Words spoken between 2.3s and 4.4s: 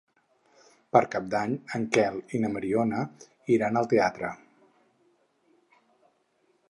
i na Mariona iran al teatre.